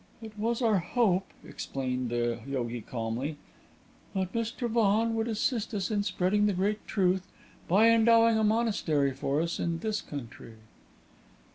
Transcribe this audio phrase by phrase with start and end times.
[0.19, 3.37] "It was our hope," explained the yogi, calmly,
[4.15, 4.67] "that Mr.
[4.67, 7.27] Vaughan would assist us in spreading the Great Truth
[7.67, 10.55] by endowing a monastery for us in this country."